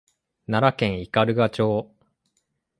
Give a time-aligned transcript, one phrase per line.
[0.47, 1.91] 奈良県斑鳩町